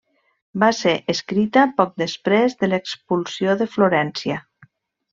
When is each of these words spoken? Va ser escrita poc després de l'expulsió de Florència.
Va 0.63 0.69
ser 0.77 0.93
escrita 1.13 1.67
poc 1.81 1.93
després 2.05 2.57
de 2.65 2.73
l'expulsió 2.73 3.59
de 3.63 3.71
Florència. 3.77 4.43